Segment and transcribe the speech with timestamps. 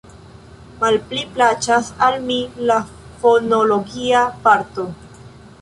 [0.83, 2.39] Malpli plaĉas al mi
[2.71, 2.79] la
[3.21, 4.91] fonologia parto.